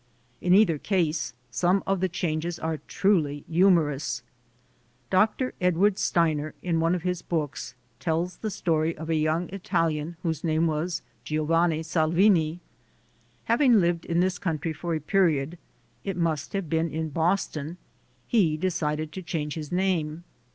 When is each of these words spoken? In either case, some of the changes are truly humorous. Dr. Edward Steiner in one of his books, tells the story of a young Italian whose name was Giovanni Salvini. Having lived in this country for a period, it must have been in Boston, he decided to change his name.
In 0.41 0.55
either 0.55 0.79
case, 0.79 1.35
some 1.51 1.83
of 1.85 1.99
the 1.99 2.09
changes 2.09 2.57
are 2.57 2.79
truly 2.87 3.45
humorous. 3.47 4.23
Dr. 5.11 5.53
Edward 5.61 5.99
Steiner 5.99 6.55
in 6.63 6.79
one 6.79 6.95
of 6.95 7.03
his 7.03 7.21
books, 7.21 7.75
tells 7.99 8.37
the 8.37 8.49
story 8.49 8.97
of 8.97 9.11
a 9.11 9.15
young 9.15 9.47
Italian 9.49 10.17
whose 10.23 10.43
name 10.43 10.65
was 10.65 11.03
Giovanni 11.23 11.83
Salvini. 11.83 12.59
Having 13.43 13.79
lived 13.79 14.05
in 14.05 14.21
this 14.21 14.39
country 14.39 14.73
for 14.73 14.95
a 14.95 14.99
period, 14.99 15.59
it 16.03 16.17
must 16.17 16.53
have 16.53 16.67
been 16.67 16.89
in 16.89 17.09
Boston, 17.09 17.77
he 18.27 18.57
decided 18.57 19.11
to 19.11 19.21
change 19.21 19.53
his 19.53 19.71
name. 19.71 20.23